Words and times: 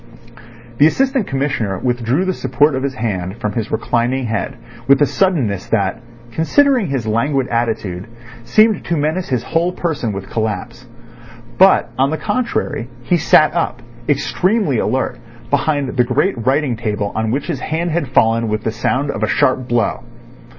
The 0.79 0.87
Assistant 0.87 1.27
Commissioner 1.27 1.77
withdrew 1.77 2.25
the 2.25 2.33
support 2.33 2.73
of 2.73 2.81
his 2.81 2.95
hand 2.95 3.37
from 3.37 3.51
his 3.51 3.69
reclining 3.71 4.25
head 4.25 4.57
with 4.87 4.99
a 4.99 5.05
suddenness 5.05 5.67
that, 5.67 6.01
considering 6.31 6.87
his 6.87 7.05
languid 7.05 7.47
attitude, 7.49 8.07
seemed 8.43 8.83
to 8.85 8.97
menace 8.97 9.29
his 9.29 9.43
whole 9.43 9.71
person 9.71 10.11
with 10.11 10.27
collapse. 10.27 10.87
But, 11.59 11.91
on 11.99 12.09
the 12.09 12.17
contrary, 12.17 12.89
he 13.03 13.17
sat 13.17 13.53
up, 13.53 13.83
extremely 14.09 14.79
alert, 14.79 15.19
behind 15.51 15.87
the 15.95 16.03
great 16.03 16.33
writing 16.47 16.75
table 16.75 17.11
on 17.13 17.29
which 17.29 17.45
his 17.45 17.59
hand 17.59 17.91
had 17.91 18.07
fallen 18.07 18.47
with 18.47 18.63
the 18.63 18.71
sound 18.71 19.11
of 19.11 19.21
a 19.21 19.27
sharp 19.27 19.67
blow. 19.67 19.99